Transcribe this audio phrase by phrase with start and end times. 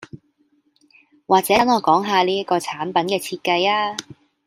[1.27, 3.95] 或者等我講吓呢個產品嘅設計吖